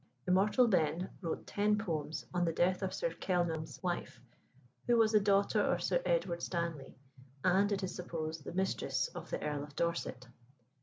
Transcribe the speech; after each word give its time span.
"Immortal 0.25 0.67
Ben" 0.67 1.11
wrote 1.21 1.45
ten 1.45 1.77
poems 1.77 2.25
on 2.33 2.43
the 2.43 2.51
death 2.51 2.81
of 2.81 2.91
Sir 2.91 3.09
Kenelm's 3.13 3.83
wife, 3.83 4.19
who 4.87 4.97
was 4.97 5.11
the 5.11 5.19
daughter 5.19 5.61
of 5.61 5.83
Sir 5.83 6.01
Edward 6.07 6.41
Stanley, 6.41 6.97
and, 7.43 7.71
it 7.71 7.83
is 7.83 7.93
supposed, 7.93 8.43
the 8.43 8.51
mistress 8.53 9.09
of 9.09 9.29
the 9.29 9.39
Earl 9.39 9.61
of 9.63 9.75
Dorset. 9.75 10.27